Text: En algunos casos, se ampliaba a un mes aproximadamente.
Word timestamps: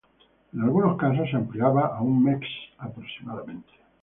En 0.51 0.61
algunos 0.63 0.97
casos, 0.97 1.29
se 1.29 1.35
ampliaba 1.35 1.95
a 1.95 2.01
un 2.01 2.23
mes 2.23 2.41
aproximadamente. 2.79 3.69